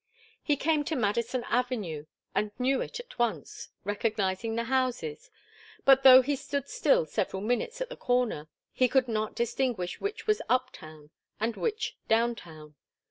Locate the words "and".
2.33-2.49, 11.39-11.55